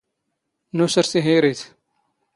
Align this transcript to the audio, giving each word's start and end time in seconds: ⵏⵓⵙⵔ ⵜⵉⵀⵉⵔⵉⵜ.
ⵏⵓⵙⵔ 0.77 1.05
ⵜⵉⵀⵉⵔⵉⵜ. 1.11 1.59